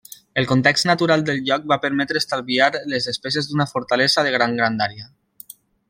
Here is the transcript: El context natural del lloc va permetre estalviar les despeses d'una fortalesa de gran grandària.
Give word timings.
El 0.41 0.47
context 0.51 0.87
natural 0.89 1.25
del 1.27 1.41
lloc 1.49 1.67
va 1.73 1.77
permetre 1.83 2.19
estalviar 2.23 2.71
les 2.95 3.09
despeses 3.11 3.51
d'una 3.51 3.69
fortalesa 3.75 4.25
de 4.29 4.33
gran 4.39 4.61
grandària. 4.63 5.11